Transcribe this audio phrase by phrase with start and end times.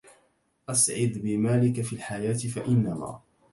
[0.69, 3.19] اسعد بمالك في الحياة فإنما